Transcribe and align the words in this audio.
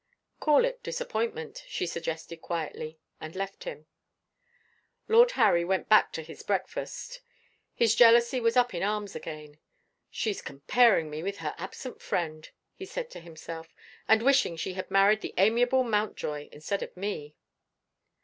"Call 0.39 0.65
it 0.65 0.81
disappointment," 0.81 1.63
she 1.67 1.85
suggested 1.85 2.37
quietly, 2.41 2.97
and 3.19 3.35
left 3.35 3.65
him. 3.65 3.85
Lord 5.07 5.29
Harry 5.33 5.63
went 5.63 5.89
back 5.89 6.11
to 6.13 6.23
his 6.23 6.41
breakfast. 6.41 7.21
His 7.75 7.93
jealousy 7.93 8.39
was 8.41 8.57
up 8.57 8.73
in 8.73 8.81
arms 8.81 9.15
again. 9.15 9.59
"She's 10.09 10.41
comparing 10.41 11.11
me 11.11 11.21
with 11.21 11.37
her 11.37 11.53
absent 11.55 12.01
friend," 12.01 12.49
he 12.73 12.83
said 12.87 13.11
to 13.11 13.19
himself, 13.19 13.75
"and 14.07 14.23
wishing 14.23 14.57
she 14.57 14.73
had 14.73 14.89
married 14.89 15.21
the 15.21 15.35
amiable 15.37 15.83
Mountjoy 15.83 16.49
instead 16.51 16.81
of 16.81 16.97
me." 16.97 17.35